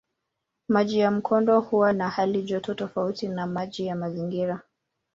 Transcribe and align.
Maji 0.67 0.99
ya 0.99 1.11
mkondo 1.11 1.59
huwa 1.59 1.93
na 1.93 2.09
halijoto 2.09 2.73
tofauti 2.73 3.27
na 3.27 3.47
maji 3.47 3.85
ya 3.85 3.95
mazingira. 3.95 4.61